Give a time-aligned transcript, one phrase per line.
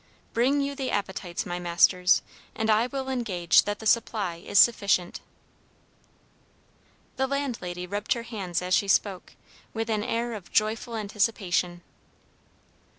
[0.33, 2.23] Bring you the appetites, my masters,
[2.55, 5.19] and I will engage that the supply is sufficient."
[7.17, 9.33] The landlady rubbed her hands as she spoke,
[9.75, 11.83] with an air of joyful anticipation.